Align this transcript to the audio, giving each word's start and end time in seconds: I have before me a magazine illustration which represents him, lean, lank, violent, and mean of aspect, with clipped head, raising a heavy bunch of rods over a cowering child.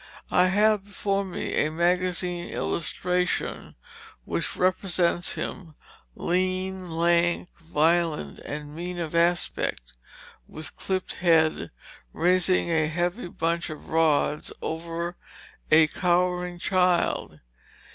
I 0.31 0.47
have 0.47 0.85
before 0.85 1.23
me 1.23 1.53
a 1.53 1.69
magazine 1.69 2.49
illustration 2.51 3.75
which 4.25 4.55
represents 4.55 5.33
him, 5.33 5.75
lean, 6.15 6.87
lank, 6.87 7.49
violent, 7.59 8.39
and 8.39 8.75
mean 8.75 8.97
of 8.97 9.13
aspect, 9.13 9.93
with 10.47 10.75
clipped 10.75 11.13
head, 11.13 11.69
raising 12.13 12.71
a 12.71 12.87
heavy 12.87 13.27
bunch 13.27 13.69
of 13.69 13.89
rods 13.89 14.51
over 14.59 15.17
a 15.69 15.85
cowering 15.85 16.57
child. 16.57 17.39